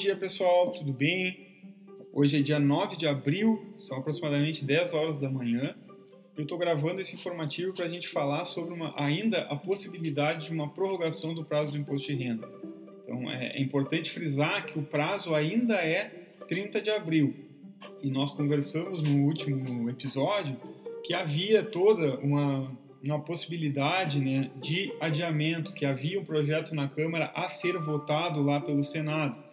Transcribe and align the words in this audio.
dia, 0.00 0.16
pessoal, 0.16 0.72
tudo 0.72 0.94
bem? 0.94 1.46
Hoje 2.10 2.38
é 2.38 2.42
dia 2.42 2.58
9 2.58 2.96
de 2.96 3.06
abril, 3.06 3.74
são 3.76 3.98
aproximadamente 3.98 4.64
10 4.64 4.94
horas 4.94 5.20
da 5.20 5.28
manhã. 5.28 5.74
Eu 6.34 6.44
estou 6.44 6.56
gravando 6.56 7.02
esse 7.02 7.14
informativo 7.14 7.74
para 7.74 7.84
a 7.84 7.88
gente 7.88 8.08
falar 8.08 8.46
sobre 8.46 8.72
uma, 8.72 8.94
ainda 8.96 9.42
a 9.42 9.56
possibilidade 9.56 10.46
de 10.46 10.54
uma 10.54 10.70
prorrogação 10.70 11.34
do 11.34 11.44
prazo 11.44 11.72
do 11.72 11.76
imposto 11.76 12.06
de 12.06 12.14
renda. 12.14 12.48
Então, 13.04 13.30
é, 13.30 13.58
é 13.58 13.60
importante 13.60 14.10
frisar 14.10 14.64
que 14.64 14.78
o 14.78 14.82
prazo 14.82 15.34
ainda 15.34 15.74
é 15.74 16.32
30 16.48 16.80
de 16.80 16.88
abril. 16.88 17.34
E 18.02 18.10
nós 18.10 18.30
conversamos 18.30 19.02
no 19.02 19.26
último 19.26 19.90
episódio 19.90 20.56
que 21.04 21.12
havia 21.12 21.62
toda 21.62 22.18
uma, 22.20 22.72
uma 23.04 23.20
possibilidade 23.20 24.18
né, 24.18 24.50
de 24.62 24.94
adiamento, 24.98 25.74
que 25.74 25.84
havia 25.84 26.18
um 26.18 26.24
projeto 26.24 26.74
na 26.74 26.88
Câmara 26.88 27.30
a 27.34 27.50
ser 27.50 27.76
votado 27.76 28.42
lá 28.42 28.62
pelo 28.62 28.82
Senado. 28.82 29.49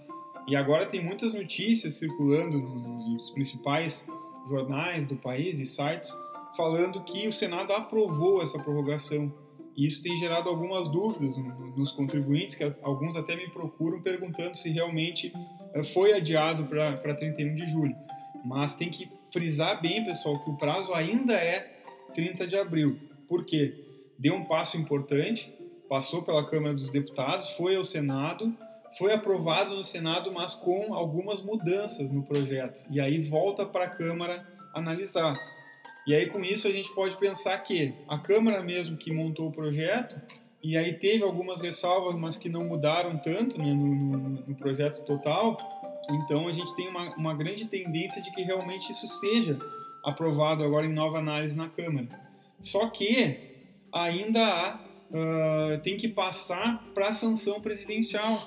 E 0.48 0.56
agora 0.56 0.86
tem 0.86 1.04
muitas 1.04 1.34
notícias 1.34 1.96
circulando 1.96 2.58
nos 2.58 3.30
principais 3.32 4.08
jornais 4.48 5.06
do 5.06 5.18
país 5.18 5.60
e 5.60 5.66
sites 5.66 6.10
falando 6.56 7.04
que 7.04 7.28
o 7.28 7.32
Senado 7.32 7.74
aprovou 7.74 8.42
essa 8.42 8.58
prorrogação. 8.58 9.32
E 9.76 9.86
isso 9.86 10.02
tem 10.02 10.16
gerado 10.18 10.50
algumas 10.50 10.88
dúvidas 10.88 11.38
nos 11.76 11.92
contribuintes, 11.92 12.56
que 12.56 12.64
alguns 12.82 13.16
até 13.16 13.36
me 13.36 13.48
procuram 13.50 14.02
perguntando 14.02 14.58
se 14.58 14.70
realmente 14.70 15.32
eh, 15.74 15.84
foi 15.84 16.14
adiado 16.14 16.66
para 16.66 17.14
31 17.14 17.54
de 17.54 17.66
julho. 17.68 17.96
Mas 18.44 18.74
tem 18.74 18.90
que 18.90 19.08
frisar 19.32 19.80
bem, 19.80 20.04
pessoal, 20.04 20.40
que 20.40 20.50
o 20.50 20.58
prazo 20.58 20.94
ainda 20.94 21.34
é 21.34 21.80
30 22.16 22.48
de 22.48 22.58
abril. 22.58 22.98
Por 23.28 23.46
quê? 23.46 23.84
Deu 24.18 24.34
um 24.34 24.46
passo 24.46 24.78
importante, 24.78 25.54
passou 25.88 26.24
pela 26.24 26.50
Câmara 26.50 26.74
dos 26.74 26.90
Deputados, 26.90 27.52
foi 27.52 27.76
ao 27.76 27.84
Senado 27.84 28.52
foi 28.98 29.14
aprovado 29.14 29.76
no 29.76 29.84
Senado, 29.84 30.32
mas 30.32 30.56
com 30.56 30.94
algumas 30.94 31.42
mudanças 31.42 32.12
no 32.12 32.24
projeto. 32.24 32.86
E 32.90 33.00
aí 33.00 33.20
volta 33.20 33.66
para 33.66 33.86
a 33.86 33.90
Câmara 33.90 34.48
analisar. 34.74 35.36
E 36.06 36.14
aí 36.16 36.28
com 36.28 36.44
isso 36.44 36.68
a 36.68 36.72
gente 36.72 36.94
pode 36.94 37.18
pensar 37.18 37.58
que 37.60 37.94
a 38.08 38.18
Câmara 38.18 38.62
mesmo 38.62 38.98
que 38.98 39.12
montou 39.12 39.48
o 39.48 39.52
projeto 39.52 40.20
e 40.64 40.76
aí 40.76 40.94
teve 40.94 41.24
algumas 41.24 41.62
ressalvas, 41.62 42.16
mas 42.16 42.38
que 42.38 42.50
não 42.50 42.64
mudaram 42.64 43.18
tanto 43.18 43.58
né, 43.58 43.74
no, 43.74 43.96
no, 43.96 44.18
no, 44.48 44.56
projeto 44.56 45.04
total. 45.06 45.58
Então 46.12 46.48
a 46.48 46.52
gente 46.52 46.76
tem 46.76 46.88
uma, 46.88 47.16
uma 47.16 47.34
grande 47.34 47.66
tendência 47.66 48.22
de 48.22 48.32
que 48.32 48.42
realmente 48.42 48.92
isso 48.92 49.08
seja 49.08 49.58
aprovado 50.04 50.64
agora 50.64 50.86
em 50.86 50.94
nova 50.94 51.20
análise 51.20 51.58
na 51.58 51.70
Câmara. 51.70 52.08
Só 52.62 52.90
que 52.90 53.64
ainda 53.94 54.46
há, 54.46 54.80
uh, 55.12 55.80
tem 55.82 55.98
que 55.98 56.08
passar 56.08 56.84
para 56.94 57.10
a 57.10 57.14
sanção 57.14 57.62
presidencial. 57.62 58.46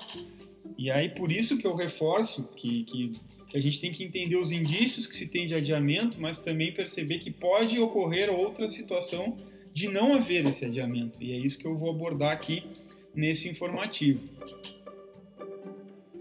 E 0.77 0.89
aí, 0.89 1.09
por 1.09 1.31
isso 1.31 1.57
que 1.57 1.67
eu 1.67 1.75
reforço 1.75 2.47
que, 2.55 2.83
que, 2.85 3.11
que, 3.49 3.57
a 3.57 3.61
gente 3.61 3.79
tem 3.79 3.91
que 3.91 4.03
entender 4.03 4.37
os 4.37 4.51
indícios 4.51 5.05
que 5.05 5.15
se 5.15 5.27
tem 5.27 5.45
de 5.45 5.55
adiamento, 5.55 6.19
mas 6.19 6.39
também 6.39 6.73
perceber 6.73 7.19
que 7.19 7.31
pode 7.31 7.79
ocorrer 7.79 8.29
outra 8.29 8.67
situação 8.67 9.37
de 9.73 9.87
não 9.87 10.13
haver 10.13 10.45
esse 10.45 10.65
adiamento. 10.65 11.21
E 11.21 11.31
é 11.31 11.37
isso 11.37 11.57
que 11.57 11.65
eu 11.65 11.77
vou 11.77 11.89
abordar 11.91 12.31
aqui 12.31 12.63
nesse 13.13 13.49
informativo. 13.49 14.21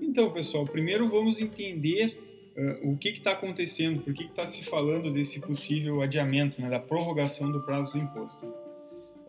Então, 0.00 0.30
pessoal, 0.33 0.66
primeiro 0.66 1.08
vamos 1.08 1.41
entender 1.41 2.18
uh, 2.56 2.91
o 2.91 2.96
que 2.96 3.11
está 3.11 3.33
acontecendo, 3.33 4.02
por 4.02 4.12
que 4.12 4.24
está 4.24 4.46
se 4.46 4.64
falando 4.64 5.12
desse 5.12 5.41
possível 5.41 6.02
adiamento, 6.02 6.61
né, 6.61 6.68
da 6.68 6.80
prorrogação 6.80 7.50
do 7.50 7.61
prazo 7.62 7.92
do 7.92 7.98
imposto. 7.98 8.59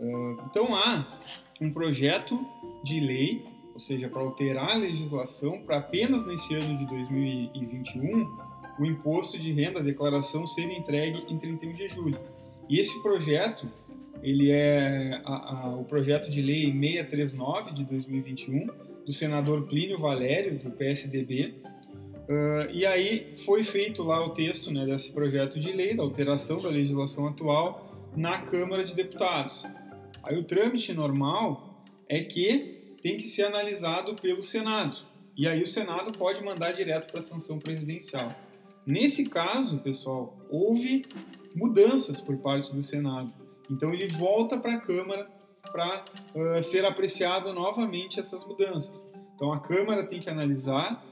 Uh, 0.01 0.41
então, 0.49 0.75
há 0.75 1.19
um 1.61 1.71
projeto 1.71 2.39
de 2.83 2.99
lei 2.99 3.45
ou 3.73 3.79
seja, 3.79 4.09
para 4.09 4.21
alterar 4.21 4.71
a 4.71 4.75
legislação 4.75 5.61
para 5.61 5.77
apenas 5.77 6.25
nesse 6.25 6.53
ano 6.53 6.77
de 6.77 6.85
2021 6.87 8.51
o 8.79 8.85
imposto 8.85 9.37
de 9.37 9.51
renda, 9.51 9.79
a 9.79 9.83
declaração 9.83 10.47
ser 10.47 10.71
entregue 10.71 11.23
em 11.29 11.37
31 11.37 11.73
de 11.73 11.87
julho. 11.87 12.17
E 12.69 12.79
esse 12.79 13.01
projeto, 13.01 13.67
ele 14.23 14.49
é 14.49 15.21
a, 15.23 15.33
a, 15.33 15.75
o 15.75 15.83
projeto 15.83 16.29
de 16.29 16.41
lei 16.41 16.71
639 16.71 17.73
de 17.73 17.83
2021 17.85 18.67
do 19.05 19.11
senador 19.11 19.67
Plínio 19.67 19.97
Valério 19.97 20.57
do 20.57 20.71
PSDB. 20.71 21.55
Uh, 22.29 22.71
e 22.71 22.85
aí 22.85 23.33
foi 23.45 23.63
feito 23.63 24.03
lá 24.03 24.25
o 24.25 24.29
texto 24.29 24.71
né, 24.71 24.85
desse 24.85 25.11
projeto 25.11 25.59
de 25.59 25.71
lei, 25.71 25.95
da 25.95 26.03
alteração 26.03 26.61
da 26.61 26.69
legislação 26.69 27.27
atual 27.27 28.09
na 28.15 28.39
Câmara 28.39 28.83
de 28.83 28.95
Deputados. 28.95 29.65
Aí 30.23 30.37
o 30.37 30.43
trâmite 30.43 30.93
normal 30.93 31.83
é 32.07 32.21
que 32.21 32.95
tem 33.01 33.17
que 33.17 33.23
ser 33.23 33.43
analisado 33.43 34.15
pelo 34.15 34.43
Senado. 34.43 34.97
E 35.35 35.47
aí 35.47 35.61
o 35.61 35.67
Senado 35.67 36.11
pode 36.17 36.43
mandar 36.43 36.71
direto 36.73 37.09
para 37.09 37.19
a 37.19 37.23
sanção 37.23 37.57
presidencial. 37.57 38.31
Nesse 38.85 39.29
caso, 39.29 39.79
pessoal, 39.79 40.37
houve 40.49 41.03
mudanças 41.55 42.19
por 42.19 42.37
parte 42.37 42.73
do 42.73 42.81
Senado. 42.81 43.33
Então 43.69 43.93
ele 43.93 44.07
volta 44.07 44.57
para 44.57 44.73
a 44.73 44.77
Câmara 44.79 45.29
para 45.71 46.03
uh, 46.35 46.61
ser 46.61 46.85
apreciado 46.85 47.53
novamente 47.53 48.19
essas 48.19 48.45
mudanças. 48.45 49.07
Então 49.35 49.51
a 49.53 49.59
Câmara 49.59 50.05
tem 50.05 50.19
que 50.19 50.29
analisar, 50.29 51.03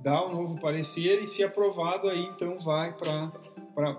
dar 0.00 0.22
o 0.24 0.28
um 0.28 0.32
novo 0.32 0.60
parecer 0.60 1.20
e, 1.20 1.26
se 1.26 1.42
aprovado, 1.42 2.08
aí 2.08 2.24
então 2.24 2.58
vai 2.58 2.92
para 2.94 3.32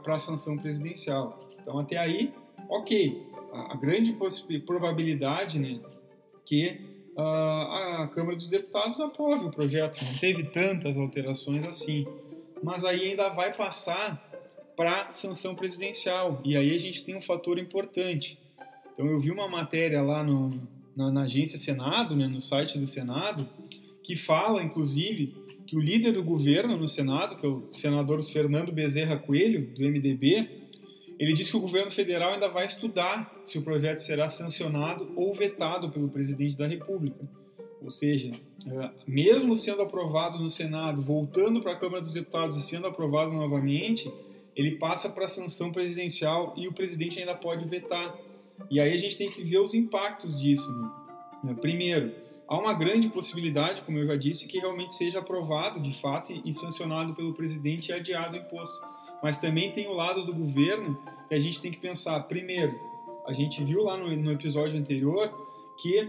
a 0.07 0.19
sanção 0.19 0.57
presidencial. 0.57 1.37
Então 1.61 1.79
até 1.79 1.97
aí, 1.97 2.33
ok. 2.69 3.34
A, 3.71 3.75
grande 3.75 4.15
probabilidade 4.65 5.59
né, 5.59 5.79
que 6.45 6.79
a 7.17 8.09
Câmara 8.13 8.35
dos 8.35 8.47
Deputados 8.47 8.99
aprove 8.99 9.45
o 9.45 9.51
projeto. 9.51 10.03
Não 10.03 10.13
teve 10.17 10.43
tantas 10.43 10.97
alterações 10.97 11.65
assim. 11.65 12.05
Mas 12.61 12.83
aí 12.83 13.09
ainda 13.09 13.29
vai 13.29 13.53
passar 13.53 14.21
para 14.75 15.11
sanção 15.11 15.55
presidencial. 15.55 16.41
E 16.43 16.57
aí 16.57 16.73
a 16.73 16.77
gente 16.77 17.03
tem 17.03 17.15
um 17.15 17.21
fator 17.21 17.57
importante. 17.57 18.37
Então 18.93 19.05
eu 19.07 19.19
vi 19.19 19.31
uma 19.31 19.47
matéria 19.47 20.01
lá 20.01 20.23
no, 20.23 20.59
na, 20.95 21.11
na 21.11 21.21
agência 21.23 21.57
Senado, 21.57 22.15
né, 22.15 22.27
no 22.27 22.39
site 22.39 22.77
do 22.77 22.87
Senado, 22.87 23.47
que 24.03 24.15
fala, 24.15 24.63
inclusive, 24.63 25.33
que 25.65 25.75
o 25.75 25.79
líder 25.79 26.13
do 26.13 26.23
governo 26.23 26.77
no 26.77 26.87
Senado, 26.87 27.37
que 27.37 27.45
é 27.45 27.49
o 27.49 27.67
senador 27.71 28.23
Fernando 28.23 28.71
Bezerra 28.71 29.17
Coelho, 29.17 29.67
do 29.73 29.81
MDB, 29.81 30.47
ele 31.17 31.33
diz 31.33 31.49
que 31.49 31.57
o 31.57 31.61
governo 31.61 31.91
federal 31.91 32.33
ainda 32.33 32.49
vai 32.49 32.65
estudar 32.65 33.33
se 33.45 33.57
o 33.57 33.61
projeto 33.61 33.99
será 33.99 34.27
sancionado 34.27 35.11
ou 35.15 35.33
vetado 35.33 35.89
pelo 35.89 36.09
presidente 36.09 36.57
da 36.57 36.67
República. 36.67 37.27
Ou 37.81 37.89
seja, 37.89 38.31
é, 38.67 38.89
mesmo 39.07 39.55
sendo 39.55 39.81
aprovado 39.81 40.39
no 40.39 40.49
Senado, 40.49 41.01
voltando 41.01 41.61
para 41.61 41.73
a 41.73 41.75
Câmara 41.75 42.01
dos 42.01 42.13
Deputados 42.13 42.57
e 42.57 42.61
sendo 42.61 42.87
aprovado 42.87 43.31
novamente, 43.31 44.11
ele 44.55 44.77
passa 44.77 45.09
para 45.09 45.25
a 45.25 45.29
sanção 45.29 45.71
presidencial 45.71 46.53
e 46.57 46.67
o 46.67 46.73
presidente 46.73 47.19
ainda 47.19 47.35
pode 47.35 47.65
vetar. 47.67 48.17
E 48.69 48.79
aí 48.79 48.91
a 48.91 48.97
gente 48.97 49.17
tem 49.17 49.27
que 49.27 49.43
ver 49.43 49.59
os 49.59 49.73
impactos 49.73 50.39
disso. 50.39 50.69
Né? 51.43 51.53
Primeiro, 51.61 52.13
há 52.47 52.57
uma 52.57 52.73
grande 52.73 53.07
possibilidade, 53.07 53.83
como 53.83 53.99
eu 53.99 54.07
já 54.07 54.15
disse, 54.15 54.47
que 54.47 54.59
realmente 54.59 54.93
seja 54.93 55.19
aprovado 55.19 55.79
de 55.79 55.93
fato 55.93 56.33
e 56.43 56.53
sancionado 56.53 57.13
pelo 57.13 57.33
presidente 57.33 57.89
e 57.89 57.93
adiado 57.93 58.35
o 58.35 58.39
imposto 58.39 58.94
mas 59.21 59.37
também 59.37 59.71
tem 59.71 59.87
o 59.87 59.93
lado 59.93 60.25
do 60.25 60.33
governo 60.33 60.97
que 61.27 61.35
a 61.35 61.39
gente 61.39 61.61
tem 61.61 61.71
que 61.71 61.79
pensar. 61.79 62.19
Primeiro, 62.21 62.79
a 63.27 63.33
gente 63.33 63.63
viu 63.63 63.81
lá 63.81 63.97
no, 63.97 64.15
no 64.15 64.31
episódio 64.31 64.77
anterior 64.77 65.31
que 65.81 66.01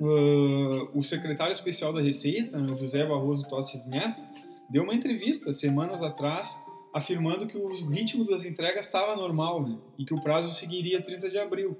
uh, 0.00 0.88
o 0.94 1.02
secretário 1.02 1.52
especial 1.52 1.92
da 1.92 2.00
Receita, 2.00 2.58
né, 2.58 2.74
José 2.74 3.06
Barroso 3.06 3.48
Tostes 3.48 3.86
Neto, 3.86 4.22
deu 4.68 4.82
uma 4.82 4.94
entrevista 4.94 5.52
semanas 5.52 6.02
atrás 6.02 6.60
afirmando 6.92 7.46
que 7.46 7.56
o 7.56 7.68
ritmo 7.88 8.24
das 8.24 8.44
entregas 8.44 8.86
estava 8.86 9.14
normal 9.14 9.62
né, 9.62 9.78
e 9.98 10.04
que 10.04 10.14
o 10.14 10.20
prazo 10.20 10.48
seguiria 10.54 11.00
30 11.00 11.30
de 11.30 11.38
abril. 11.38 11.76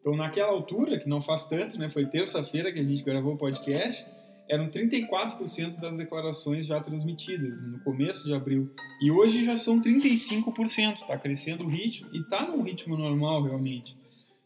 Então, 0.00 0.16
naquela 0.16 0.50
altura, 0.50 0.98
que 0.98 1.08
não 1.08 1.20
faz 1.20 1.44
tanto, 1.44 1.78
né, 1.78 1.90
foi 1.90 2.06
terça-feira 2.06 2.72
que 2.72 2.80
a 2.80 2.84
gente 2.84 3.02
gravou 3.02 3.34
o 3.34 3.36
podcast, 3.36 4.06
eram 4.50 4.68
34% 4.68 5.78
das 5.78 5.96
declarações 5.96 6.66
já 6.66 6.80
transmitidas 6.80 7.60
né, 7.60 7.68
no 7.68 7.80
começo 7.80 8.24
de 8.24 8.34
abril. 8.34 8.68
E 9.00 9.08
hoje 9.10 9.44
já 9.44 9.56
são 9.56 9.80
35%, 9.80 10.94
está 10.94 11.16
crescendo 11.16 11.64
o 11.64 11.68
ritmo 11.68 12.10
e 12.12 12.18
está 12.18 12.44
num 12.46 12.60
ritmo 12.60 12.96
normal 12.96 13.44
realmente. 13.44 13.96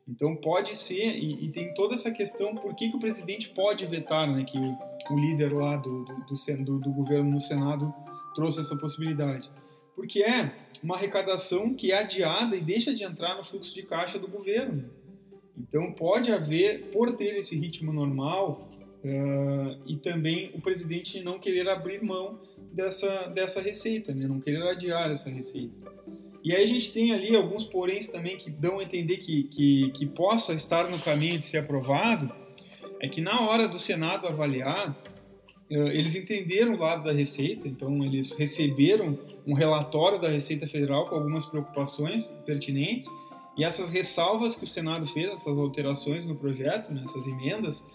Então 0.06 0.36
pode 0.36 0.76
ser, 0.76 1.16
e, 1.16 1.46
e, 1.46 1.48
tem 1.50 1.72
toda 1.72 1.94
essa 1.94 2.10
questão, 2.10 2.54
por 2.54 2.74
que, 2.74 2.90
que 2.90 2.96
o 2.96 3.00
presidente 3.00 3.48
pode 3.48 3.86
vetar, 3.86 4.30
né, 4.30 4.44
que 4.44 4.58
o, 4.58 5.18
líder 5.18 5.54
lá 5.54 5.76
do, 5.76 6.04
do, 6.04 6.64
do, 6.64 6.78
do 6.80 6.90
governo 6.92 7.30
no 7.30 7.40
Senado 7.40 7.92
trouxe 8.34 8.60
essa 8.60 8.76
possibilidade. 8.76 9.50
Porque 9.96 10.22
é 10.22 10.52
uma 10.82 10.96
arrecadação 10.96 11.72
que 11.72 11.92
é 11.92 11.98
adiada 11.98 12.54
e 12.54 12.60
deixa 12.60 12.94
de 12.94 13.02
entrar 13.02 13.36
no 13.36 13.42
fluxo 13.44 13.74
de 13.74 13.82
caixa 13.82 14.18
do 14.18 14.28
governo. 14.28 14.90
Então 15.56 15.90
pode 15.92 16.30
haver, 16.30 16.90
por 16.90 17.12
ter 17.12 17.36
esse 17.36 17.56
ritmo 17.56 17.90
normal, 17.90 18.68
Uh, 19.04 19.76
e 19.86 19.96
também 19.96 20.50
o 20.54 20.62
presidente 20.62 21.22
não 21.22 21.38
querer 21.38 21.68
abrir 21.68 22.02
mão 22.02 22.40
dessa, 22.72 23.26
dessa 23.26 23.60
receita, 23.60 24.14
né? 24.14 24.26
não 24.26 24.40
querer 24.40 24.62
adiar 24.62 25.10
essa 25.10 25.28
receita. 25.28 25.74
E 26.42 26.54
aí 26.54 26.62
a 26.62 26.66
gente 26.66 26.90
tem 26.90 27.12
ali 27.12 27.36
alguns 27.36 27.64
poréns 27.64 28.08
também 28.08 28.38
que 28.38 28.50
dão 28.50 28.78
a 28.78 28.82
entender 28.82 29.18
que, 29.18 29.44
que, 29.44 29.90
que 29.90 30.06
possa 30.06 30.54
estar 30.54 30.88
no 30.90 30.98
caminho 31.00 31.38
de 31.38 31.44
ser 31.44 31.58
aprovado, 31.58 32.32
é 33.00 33.08
que 33.08 33.20
na 33.20 33.42
hora 33.48 33.68
do 33.68 33.78
Senado 33.78 34.26
avaliar, 34.26 34.96
eles 35.70 36.14
entenderam 36.14 36.74
o 36.74 36.78
lado 36.78 37.04
da 37.04 37.12
Receita, 37.12 37.66
então 37.66 38.04
eles 38.04 38.32
receberam 38.32 39.18
um 39.46 39.54
relatório 39.54 40.20
da 40.20 40.28
Receita 40.28 40.66
Federal 40.66 41.08
com 41.08 41.16
algumas 41.16 41.44
preocupações 41.44 42.28
pertinentes 42.46 43.08
e 43.56 43.64
essas 43.64 43.88
ressalvas 43.88 44.56
que 44.56 44.64
o 44.64 44.66
Senado 44.66 45.06
fez, 45.06 45.28
essas 45.28 45.58
alterações 45.58 46.24
no 46.24 46.34
projeto, 46.34 46.92
né, 46.92 47.02
essas 47.04 47.26
emendas, 47.26 47.86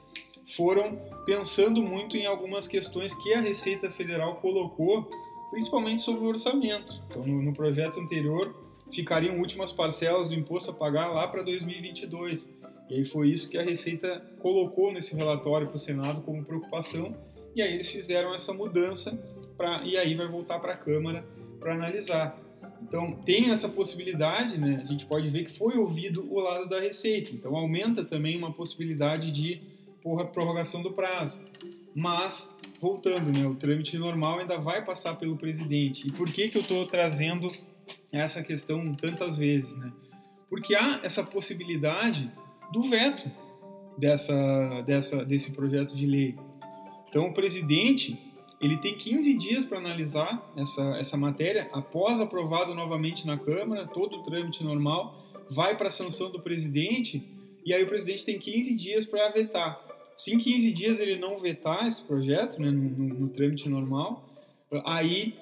foram 0.50 0.98
pensando 1.26 1.82
muito 1.82 2.18
em 2.18 2.26
algumas 2.26 2.68
questões 2.68 3.14
que 3.14 3.34
a 3.34 3.42
Receita 3.42 3.90
Federal 3.92 4.36
colocou, 4.38 5.10
principalmente 5.52 6.02
sobre 6.02 6.26
o 6.26 6.28
orçamento. 6.28 7.02
Então, 7.10 7.26
no, 7.26 7.42
no 7.42 7.54
projeto 7.54 8.00
anterior, 8.00 8.56
ficariam 8.92 9.38
últimas 9.38 9.72
parcelas 9.72 10.28
do 10.28 10.34
imposto 10.34 10.72
a 10.72 10.74
pagar 10.74 11.08
lá 11.10 11.28
para 11.28 11.44
2022. 11.44 12.56
E 12.90 12.96
aí 12.96 13.06
foi 13.06 13.30
isso 13.30 13.50
que 13.50 13.58
a 13.58 13.64
Receita 13.64 14.20
colocou 14.40 14.92
nesse 14.92 15.16
relatório 15.16 15.68
para 15.68 15.76
o 15.76 15.80
Senado 15.80 16.22
como 16.22 16.44
preocupação, 16.44 17.16
e 17.56 17.62
aí 17.62 17.74
eles 17.74 17.90
fizeram 17.90 18.34
essa 18.34 18.54
mudança 18.54 19.12
pra, 19.56 19.84
e 19.84 19.98
aí 19.98 20.16
vai 20.16 20.28
voltar 20.28 20.60
para 20.60 20.74
a 20.74 20.78
Câmara 20.78 21.24
para 21.60 21.74
analisar. 21.74 22.40
Então 22.82 23.12
tem 23.26 23.52
essa 23.52 23.68
possibilidade, 23.68 24.60
né? 24.60 24.80
A 24.82 24.86
gente 24.86 25.06
pode 25.06 25.30
ver 25.30 25.46
que 25.46 25.52
foi 25.52 25.78
ouvido 25.78 26.26
o 26.32 26.40
lado 26.40 26.68
da 26.68 26.80
Receita. 26.80 27.32
Então 27.34 27.56
aumenta 27.56 28.04
também 28.04 28.38
uma 28.38 28.54
possibilidade 28.54 29.32
de 29.32 29.62
prorrogação 30.02 30.82
do 30.82 30.92
prazo. 30.92 31.42
Mas 31.96 32.50
voltando, 32.80 33.32
né? 33.32 33.46
O 33.46 33.56
trâmite 33.56 33.98
normal 33.98 34.40
ainda 34.40 34.58
vai 34.58 34.84
passar 34.84 35.16
pelo 35.16 35.38
presidente. 35.38 36.08
E 36.08 36.12
por 36.12 36.32
que 36.32 36.50
que 36.50 36.58
eu 36.58 36.62
estou 36.62 36.86
trazendo 36.86 37.50
essa 38.12 38.42
questão 38.42 38.94
tantas 38.94 39.38
vezes, 39.38 39.76
né? 39.76 39.92
Porque 40.50 40.76
há 40.76 41.00
essa 41.04 41.24
possibilidade 41.24 42.32
do 42.72 42.84
veto 42.90 43.30
dessa, 43.98 44.82
dessa, 44.82 45.26
desse 45.26 45.52
projeto 45.52 45.96
de 45.96 46.06
lei. 46.06 46.36
Então, 47.10 47.28
o 47.28 47.34
presidente 47.34 48.18
ele 48.62 48.78
tem 48.78 48.94
15 48.94 49.34
dias 49.36 49.66
para 49.66 49.78
analisar 49.78 50.52
essa, 50.58 50.98
essa 50.98 51.18
matéria, 51.18 51.70
após 51.72 52.20
aprovado 52.20 52.76
novamente 52.76 53.26
na 53.26 53.38
Câmara, 53.38 53.88
todo 53.88 54.18
o 54.18 54.24
trâmite 54.24 54.64
normal, 54.64 55.16
vai 55.50 55.78
para 55.78 55.88
a 55.88 55.92
sanção 55.92 56.30
do 56.30 56.42
presidente, 56.42 57.24
e 57.66 57.74
aí 57.74 57.84
o 57.84 57.88
presidente 57.88 58.26
tem 58.26 58.38
15 58.38 58.76
dias 58.76 59.06
para 59.06 59.30
vetar. 59.30 59.80
Se 60.20 60.36
em 60.36 60.38
15 60.38 60.74
dias 60.74 61.00
ele 61.00 61.18
não 61.18 61.40
vetar 61.40 61.88
esse 61.88 62.04
projeto, 62.04 62.62
né, 62.62 62.70
no, 62.70 62.90
no, 62.90 63.20
no 63.20 63.30
trâmite 63.30 63.70
normal, 63.70 64.30
aí 64.84 65.34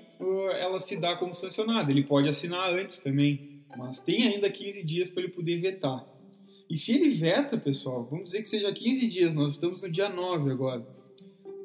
ela 0.59 0.79
se 0.79 0.97
dá 0.97 1.15
como 1.15 1.33
sancionada. 1.33 1.89
Ele 1.89 2.03
pode 2.03 2.29
assinar 2.29 2.71
antes 2.71 2.99
também, 2.99 3.63
mas 3.75 4.01
tem 4.01 4.27
ainda 4.27 4.47
15 4.51 4.85
dias 4.85 5.09
para 5.09 5.23
ele 5.23 5.31
poder 5.31 5.59
vetar. 5.59 6.05
E 6.69 6.77
se 6.77 6.93
ele 6.93 7.09
veta, 7.09 7.57
pessoal, 7.57 8.07
vamos 8.07 8.25
dizer 8.25 8.43
que 8.43 8.47
seja 8.47 8.71
15 8.71 9.07
dias, 9.07 9.33
nós 9.33 9.53
estamos 9.53 9.81
no 9.81 9.89
dia 9.89 10.09
9 10.09 10.51
agora, 10.51 10.87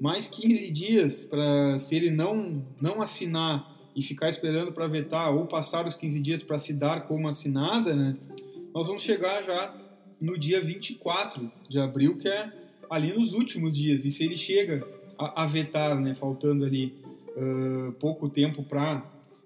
mais 0.00 0.26
15 0.26 0.70
dias 0.70 1.26
para 1.26 1.78
se 1.78 1.94
ele 1.94 2.10
não, 2.10 2.64
não 2.80 3.02
assinar 3.02 3.76
e 3.94 4.02
ficar 4.02 4.30
esperando 4.30 4.72
para 4.72 4.86
vetar 4.86 5.36
ou 5.36 5.46
passar 5.46 5.86
os 5.86 5.96
15 5.96 6.18
dias 6.18 6.42
para 6.42 6.58
se 6.58 6.72
dar 6.72 7.06
como 7.06 7.28
assinada, 7.28 7.94
né, 7.94 8.16
nós 8.74 8.86
vamos 8.86 9.02
chegar 9.02 9.42
já 9.44 9.78
no 10.18 10.38
dia 10.38 10.64
24 10.64 11.52
de 11.68 11.78
abril, 11.78 12.16
que 12.16 12.26
é 12.26 12.61
ali 12.92 13.16
nos 13.16 13.32
últimos 13.32 13.76
dias. 13.76 14.04
E 14.04 14.10
se 14.10 14.24
ele 14.24 14.36
chega 14.36 14.86
a, 15.18 15.44
a 15.44 15.46
vetar, 15.46 15.98
né, 15.98 16.14
faltando 16.14 16.64
ali 16.64 16.94
uh, 17.28 17.92
pouco 17.92 18.28
tempo 18.28 18.62
para 18.62 19.02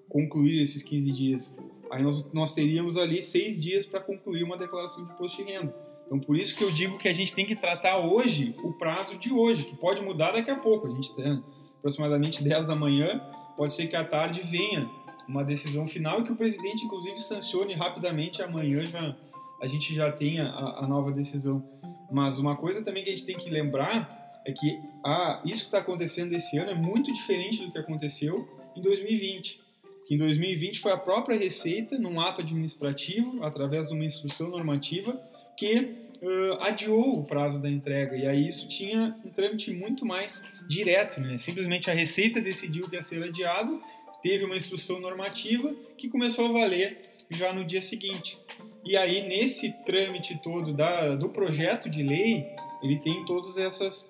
concluir 0.08 0.60
esses 0.60 0.82
15 0.82 1.12
dias, 1.12 1.58
aí 1.90 2.02
nós, 2.02 2.32
nós 2.32 2.52
teríamos 2.52 2.96
ali 2.96 3.22
seis 3.22 3.60
dias 3.60 3.86
para 3.86 4.00
concluir 4.00 4.42
uma 4.42 4.56
declaração 4.56 5.04
de 5.04 5.12
imposto 5.12 5.44
de 5.44 5.52
renda. 5.52 5.74
Então, 6.06 6.18
por 6.18 6.36
isso 6.36 6.56
que 6.56 6.62
eu 6.62 6.70
digo 6.70 6.98
que 6.98 7.08
a 7.08 7.12
gente 7.12 7.34
tem 7.34 7.46
que 7.46 7.56
tratar 7.56 7.98
hoje 7.98 8.54
o 8.62 8.72
prazo 8.72 9.16
de 9.16 9.32
hoje, 9.32 9.64
que 9.64 9.76
pode 9.76 10.02
mudar 10.02 10.32
daqui 10.32 10.50
a 10.50 10.56
pouco. 10.56 10.86
A 10.86 10.90
gente 10.90 11.14
tem 11.14 11.42
aproximadamente 11.78 12.42
10 12.42 12.66
da 12.66 12.74
manhã, 12.74 13.20
pode 13.56 13.72
ser 13.72 13.86
que 13.86 13.96
à 13.96 14.04
tarde 14.04 14.42
venha 14.42 14.88
uma 15.28 15.44
decisão 15.44 15.86
final 15.86 16.20
e 16.20 16.24
que 16.24 16.32
o 16.32 16.36
presidente, 16.36 16.84
inclusive, 16.84 17.18
sancione 17.18 17.74
rapidamente. 17.74 18.40
Amanhã 18.40 18.84
já, 18.86 19.16
a 19.60 19.66
gente 19.66 19.94
já 19.94 20.10
tenha 20.12 20.44
a, 20.44 20.84
a 20.84 20.86
nova 20.86 21.12
decisão. 21.12 21.64
Mas 22.10 22.38
uma 22.38 22.56
coisa 22.56 22.84
também 22.84 23.02
que 23.02 23.10
a 23.10 23.16
gente 23.16 23.26
tem 23.26 23.36
que 23.36 23.50
lembrar 23.50 24.26
é 24.44 24.52
que 24.52 24.78
ah, 25.04 25.42
isso 25.44 25.62
que 25.62 25.68
está 25.68 25.78
acontecendo 25.78 26.32
esse 26.32 26.56
ano 26.56 26.70
é 26.70 26.74
muito 26.74 27.12
diferente 27.12 27.64
do 27.64 27.70
que 27.70 27.78
aconteceu 27.78 28.48
em 28.76 28.80
2020. 28.80 29.60
Que 30.06 30.14
em 30.14 30.18
2020 30.18 30.78
foi 30.78 30.92
a 30.92 30.96
própria 30.96 31.36
Receita, 31.36 31.98
num 31.98 32.20
ato 32.20 32.40
administrativo, 32.40 33.42
através 33.42 33.88
de 33.88 33.94
uma 33.94 34.04
instrução 34.04 34.48
normativa, 34.48 35.20
que 35.56 35.78
uh, 36.22 36.60
adiou 36.60 37.18
o 37.18 37.24
prazo 37.24 37.60
da 37.60 37.68
entrega. 37.68 38.16
E 38.16 38.24
aí 38.24 38.46
isso 38.46 38.68
tinha 38.68 39.16
um 39.24 39.30
trâmite 39.30 39.72
muito 39.72 40.06
mais 40.06 40.44
direto. 40.68 41.20
Né? 41.20 41.36
Simplesmente 41.38 41.90
a 41.90 41.94
Receita 41.94 42.40
decidiu 42.40 42.88
que 42.88 42.94
ia 42.94 43.02
ser 43.02 43.22
adiado, 43.24 43.82
teve 44.22 44.44
uma 44.44 44.56
instrução 44.56 45.00
normativa 45.00 45.74
que 45.98 46.08
começou 46.08 46.46
a 46.46 46.52
valer 46.52 47.15
já 47.30 47.52
no 47.52 47.64
dia 47.64 47.82
seguinte. 47.82 48.38
E 48.84 48.96
aí, 48.96 49.26
nesse 49.26 49.72
trâmite 49.84 50.38
todo 50.42 50.72
da, 50.72 51.16
do 51.16 51.28
projeto 51.28 51.90
de 51.90 52.02
lei, 52.02 52.46
ele 52.82 53.00
tem 53.00 53.24
todas 53.24 53.56
essas 53.56 54.08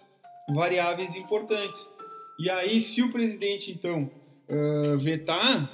variáveis 0.48 1.14
importantes. 1.14 1.90
E 2.38 2.50
aí, 2.50 2.80
se 2.80 3.02
o 3.02 3.10
presidente, 3.10 3.72
então, 3.72 4.10
uh, 4.48 4.98
vetar, 4.98 5.64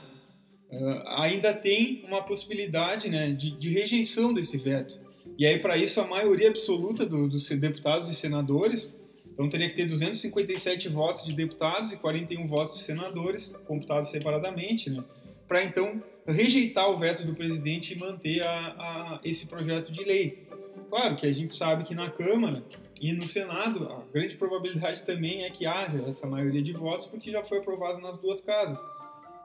uh, 0.70 1.08
ainda 1.16 1.52
tem 1.52 2.04
uma 2.06 2.22
possibilidade 2.22 3.10
né, 3.10 3.32
de, 3.32 3.50
de, 3.58 3.70
rejeição 3.70 4.32
desse 4.32 4.56
veto. 4.56 5.00
E 5.36 5.44
aí, 5.44 5.58
para 5.58 5.76
isso, 5.76 6.00
a 6.00 6.06
maioria 6.06 6.48
absoluta 6.48 7.04
do, 7.04 7.28
dos 7.28 7.48
deputados 7.48 8.08
e 8.08 8.14
senadores, 8.14 8.96
então 9.32 9.48
teria 9.48 9.68
que 9.68 9.74
ter 9.74 9.86
257 9.86 10.88
votos 10.88 11.24
de 11.24 11.34
deputados 11.34 11.92
e 11.92 11.96
41 11.96 12.46
votos 12.46 12.78
de 12.78 12.84
senadores, 12.84 13.50
computados 13.66 14.10
separadamente, 14.10 14.88
né, 14.90 15.02
para 15.46 15.62
então 15.62 16.02
rejeitar 16.26 16.88
o 16.90 16.96
veto 16.96 17.24
do 17.24 17.34
presidente 17.34 17.94
e 17.94 17.98
manter 17.98 18.44
a, 18.46 18.50
a, 18.50 19.20
esse 19.24 19.46
projeto 19.46 19.90
de 19.92 20.04
lei. 20.04 20.46
Claro 20.88 21.16
que 21.16 21.26
a 21.26 21.32
gente 21.32 21.54
sabe 21.54 21.84
que 21.84 21.94
na 21.94 22.10
Câmara 22.10 22.62
e 23.00 23.12
no 23.12 23.26
Senado, 23.26 23.88
a 23.90 24.12
grande 24.12 24.36
probabilidade 24.36 25.02
também 25.02 25.42
é 25.42 25.50
que 25.50 25.66
haja 25.66 26.04
essa 26.06 26.26
maioria 26.26 26.62
de 26.62 26.72
votos, 26.72 27.06
porque 27.06 27.30
já 27.30 27.44
foi 27.44 27.58
aprovado 27.58 28.00
nas 28.00 28.18
duas 28.18 28.40
casas. 28.40 28.86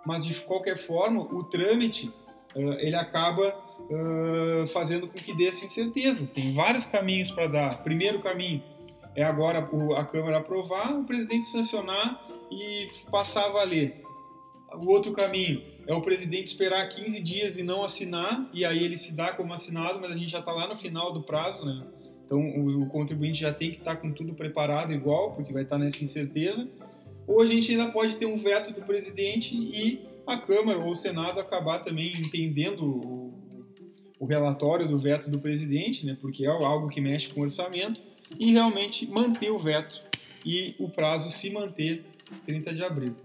Mas, 0.06 0.26
de 0.26 0.40
qualquer 0.44 0.78
forma, 0.78 1.22
o 1.22 1.44
trâmite 1.44 2.08
uh, 2.56 2.74
ele 2.74 2.96
acaba 2.96 3.56
uh, 3.90 4.68
fazendo 4.68 5.08
com 5.08 5.18
que 5.18 5.34
dê 5.34 5.48
essa 5.48 5.66
incerteza. 5.66 6.28
Tem 6.28 6.54
vários 6.54 6.86
caminhos 6.86 7.32
para 7.32 7.48
dar. 7.48 7.84
Primeiro 7.84 8.20
caminho 8.20 8.62
é 9.16 9.24
agora 9.24 9.68
a 9.98 10.06
Câmara 10.06 10.38
aprovar, 10.38 10.94
o 10.94 11.04
presidente 11.04 11.48
sancionar 11.48 12.24
e 12.52 12.88
passar 13.10 13.48
a 13.48 13.50
valer. 13.50 14.04
O 14.74 14.90
outro 14.90 15.12
caminho 15.14 15.64
é 15.88 15.94
o 15.94 16.02
presidente 16.02 16.48
esperar 16.48 16.88
15 16.90 17.22
dias 17.24 17.58
e 17.58 17.64
não 17.64 17.84
assinar, 17.84 18.50
e 18.54 18.66
aí 18.66 18.84
ele 18.84 18.98
se 18.98 19.16
dá 19.16 19.32
como 19.32 19.54
assinado, 19.54 20.00
mas 20.02 20.12
a 20.12 20.18
gente 20.18 20.30
já 20.30 20.40
está 20.40 20.52
lá 20.52 20.68
no 20.68 20.76
final 20.76 21.14
do 21.14 21.24
prazo, 21.24 21.66
né? 21.66 21.82
Então, 22.26 22.40
o, 22.40 22.84
o 22.84 22.88
contribuinte 22.88 23.40
já 23.40 23.54
tem 23.54 23.72
que 23.72 23.78
estar 23.78 23.96
com 23.96 24.12
tudo 24.12 24.34
preparado 24.34 24.92
igual, 24.92 25.32
porque 25.32 25.54
vai 25.54 25.64
estar 25.64 25.78
nessa 25.78 26.04
incerteza. 26.04 26.68
Ou 27.26 27.42
a 27.42 27.46
gente 27.46 27.72
ainda 27.72 27.90
pode 27.90 28.18
ter 28.18 28.26
um 28.26 28.36
veto 28.36 28.74
do 28.74 28.82
presidente 28.82 29.56
e 29.56 30.02
a 30.26 30.38
Câmara 30.38 30.78
ou 30.78 30.92
o 30.92 30.96
Senado 30.96 31.40
acabar 31.40 31.80
também 31.80 32.12
entendendo 32.12 32.84
o, 32.84 33.34
o 34.20 34.26
relatório 34.26 34.90
do 34.90 34.98
veto 34.98 35.30
do 35.30 35.40
presidente, 35.40 36.06
né, 36.06 36.18
porque 36.20 36.46
é 36.46 36.50
algo 36.50 36.90
que 36.90 37.00
mexe 37.00 37.30
com 37.30 37.40
o 37.40 37.44
orçamento, 37.44 38.02
e 38.38 38.52
realmente 38.52 39.08
manter 39.08 39.50
o 39.52 39.58
veto 39.58 40.04
e 40.46 40.76
o 40.80 40.90
prazo 40.90 41.32
se 41.32 41.50
manter 41.50 42.04
30 42.46 42.74
de 42.74 42.84
abril. 42.84 43.16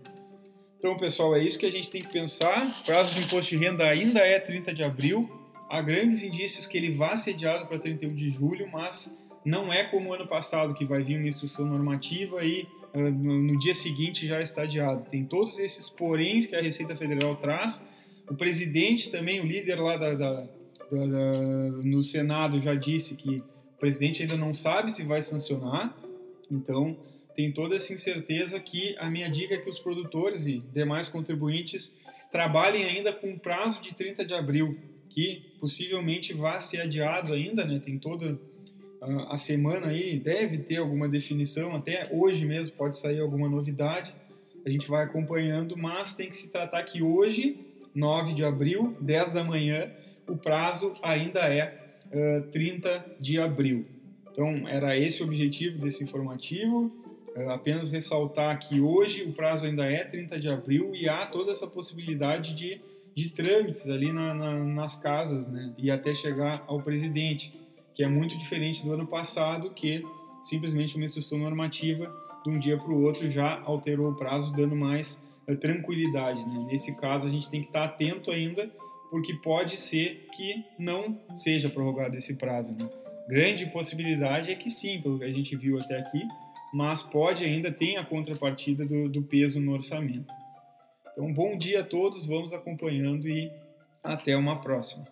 Então, 0.82 0.96
pessoal, 0.96 1.36
é 1.36 1.44
isso 1.44 1.56
que 1.60 1.64
a 1.64 1.70
gente 1.70 1.88
tem 1.88 2.02
que 2.02 2.12
pensar. 2.12 2.82
Prazo 2.84 3.14
de 3.14 3.24
imposto 3.24 3.56
de 3.56 3.64
renda 3.64 3.84
ainda 3.84 4.18
é 4.18 4.40
30 4.40 4.74
de 4.74 4.82
abril, 4.82 5.30
há 5.70 5.80
grandes 5.80 6.24
indícios 6.24 6.66
que 6.66 6.76
ele 6.76 6.90
vá 6.90 7.16
ser 7.16 7.34
adiado 7.34 7.68
para 7.68 7.78
31 7.78 8.12
de 8.12 8.28
julho, 8.28 8.68
mas 8.68 9.16
não 9.44 9.72
é 9.72 9.84
como 9.84 10.12
ano 10.12 10.26
passado, 10.26 10.74
que 10.74 10.84
vai 10.84 11.00
vir 11.00 11.18
uma 11.18 11.28
instrução 11.28 11.66
normativa 11.66 12.44
e 12.44 12.66
uh, 12.92 12.98
no, 12.98 13.42
no, 13.42 13.58
dia 13.60 13.74
seguinte 13.74 14.26
já 14.26 14.42
está 14.42 14.62
adiado. 14.62 15.08
Tem 15.08 15.24
todos 15.24 15.60
esses 15.60 15.88
poréns 15.88 16.46
que 16.46 16.56
a 16.56 16.60
Receita 16.60 16.96
Federal 16.96 17.36
traz. 17.36 17.86
O 18.28 18.34
presidente 18.34 19.08
também, 19.08 19.40
o 19.40 19.44
líder 19.44 19.76
lá 19.76 19.96
da, 19.96 20.14
da, 20.14 20.40
da, 20.90 21.32
no 21.84 22.02
Senado 22.02 22.58
já 22.58 22.74
disse 22.74 23.16
que 23.16 23.36
o 23.36 23.78
presidente 23.78 24.22
ainda 24.22 24.36
não 24.36 24.52
sabe 24.52 24.92
se 24.92 25.04
vai 25.04 25.22
sancionar, 25.22 25.96
então 26.50 26.96
tem 27.34 27.52
toda 27.52 27.76
essa 27.76 27.92
incerteza 27.92 28.58
que 28.60 28.96
a 28.98 29.10
minha 29.10 29.28
dica 29.28 29.54
é 29.54 29.58
que 29.58 29.68
os 29.68 29.78
produtores 29.78 30.46
e 30.46 30.58
demais 30.72 31.08
contribuintes 31.08 31.94
trabalhem 32.30 32.84
ainda 32.84 33.12
com 33.12 33.38
prazo 33.38 33.82
de 33.82 33.94
30 33.94 34.24
de 34.24 34.34
abril, 34.34 34.78
que 35.08 35.42
possivelmente 35.60 36.32
vai 36.32 36.60
ser 36.60 36.80
adiado 36.80 37.34
ainda, 37.34 37.64
né? 37.64 37.80
Tem 37.84 37.98
toda 37.98 38.38
a 39.28 39.36
semana 39.36 39.88
aí, 39.88 40.18
deve 40.18 40.58
ter 40.58 40.76
alguma 40.76 41.08
definição, 41.08 41.74
até 41.74 42.08
hoje 42.10 42.46
mesmo 42.46 42.76
pode 42.76 42.96
sair 42.96 43.20
alguma 43.20 43.48
novidade. 43.48 44.14
A 44.64 44.70
gente 44.70 44.88
vai 44.88 45.04
acompanhando, 45.04 45.76
mas 45.76 46.14
tem 46.14 46.28
que 46.28 46.36
se 46.36 46.50
tratar 46.50 46.84
que 46.84 47.02
hoje, 47.02 47.58
9 47.94 48.32
de 48.32 48.44
abril, 48.44 48.96
10 49.00 49.34
da 49.34 49.42
manhã, 49.42 49.90
o 50.28 50.36
prazo 50.36 50.92
ainda 51.02 51.40
é 51.52 51.96
uh, 52.06 52.50
30 52.52 53.16
de 53.18 53.40
abril. 53.40 53.84
Então, 54.30 54.68
era 54.68 54.96
esse 54.96 55.20
o 55.22 55.26
objetivo 55.26 55.78
desse 55.78 56.04
informativo. 56.04 57.01
Uh, 57.34 57.50
apenas 57.50 57.88
ressaltar 57.88 58.58
que 58.58 58.80
hoje 58.80 59.22
o 59.22 59.32
prazo 59.32 59.66
ainda 59.66 59.84
é 59.84 60.04
30 60.04 60.38
de 60.38 60.48
abril 60.48 60.94
e 60.94 61.08
há 61.08 61.24
toda 61.26 61.50
essa 61.50 61.66
possibilidade 61.66 62.54
de, 62.54 62.80
de 63.14 63.30
trâmites 63.30 63.88
ali 63.88 64.12
na, 64.12 64.34
na, 64.34 64.54
nas 64.64 64.96
casas, 64.96 65.48
né? 65.48 65.72
E 65.78 65.90
até 65.90 66.14
chegar 66.14 66.62
ao 66.66 66.82
presidente, 66.82 67.52
que 67.94 68.04
é 68.04 68.08
muito 68.08 68.36
diferente 68.36 68.84
do 68.84 68.92
ano 68.92 69.06
passado, 69.06 69.70
que 69.70 70.04
simplesmente 70.42 70.96
uma 70.96 71.04
instrução 71.04 71.38
normativa 71.38 72.12
de 72.44 72.50
um 72.50 72.58
dia 72.58 72.76
para 72.76 72.92
o 72.92 73.02
outro 73.02 73.28
já 73.28 73.60
alterou 73.62 74.10
o 74.10 74.14
prazo, 74.14 74.52
dando 74.52 74.76
mais 74.76 75.22
uh, 75.48 75.56
tranquilidade. 75.56 76.40
Né? 76.46 76.58
Nesse 76.70 77.00
caso, 77.00 77.26
a 77.26 77.30
gente 77.30 77.48
tem 77.48 77.62
que 77.62 77.68
estar 77.68 77.84
atento 77.84 78.30
ainda, 78.30 78.70
porque 79.10 79.34
pode 79.34 79.80
ser 79.80 80.26
que 80.34 80.64
não 80.78 81.18
seja 81.34 81.68
prorrogado 81.68 82.16
esse 82.16 82.34
prazo. 82.34 82.76
Né? 82.76 82.88
Grande 83.28 83.66
possibilidade 83.66 84.50
é 84.50 84.54
que 84.54 84.68
sim, 84.68 85.00
pelo 85.00 85.18
que 85.18 85.24
a 85.24 85.32
gente 85.32 85.56
viu 85.56 85.78
até 85.78 85.98
aqui, 85.98 86.22
mas 86.72 87.02
pode 87.02 87.44
ainda 87.44 87.70
ter 87.70 87.96
a 87.96 88.04
contrapartida 88.04 88.84
do, 88.84 89.08
do 89.08 89.22
peso 89.22 89.60
no 89.60 89.72
orçamento. 89.72 90.32
Então, 91.12 91.32
bom 91.32 91.56
dia 91.56 91.80
a 91.80 91.84
todos, 91.84 92.26
vamos 92.26 92.52
acompanhando 92.52 93.28
e 93.28 93.52
até 94.02 94.34
uma 94.36 94.60
próxima. 94.60 95.06